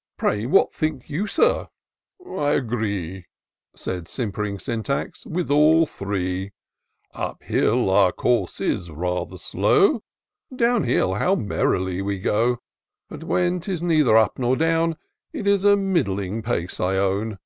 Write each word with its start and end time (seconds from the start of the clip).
"Pray, 0.18 0.44
what 0.44 0.74
think 0.74 1.08
you, 1.08 1.26
Sir 1.26 1.68
?"—"I 2.42 2.50
agree," 2.50 3.24
Said 3.74 4.08
simp'ring 4.08 4.58
Syntax," 4.58 5.24
with 5.36 5.50
all 5.50 5.86
three: 5.86 6.52
Up 7.14 7.42
hill, 7.42 7.88
our 7.88 8.12
course 8.12 8.60
is 8.60 8.90
rather 8.90 9.38
slow; 9.38 10.02
Down 10.54 10.84
hill, 10.84 11.14
how 11.14 11.34
merrily 11.34 12.02
we 12.02 12.18
go! 12.20 12.58
But 13.08 13.24
when 13.24 13.58
'tis 13.58 13.80
neither 13.80 14.18
up 14.18 14.38
nor 14.38 14.54
down, 14.54 14.98
It 15.32 15.46
is 15.46 15.64
a 15.64 15.78
middling 15.78 16.42
pace 16.42 16.78
1 16.78 16.96
own." 16.96 17.38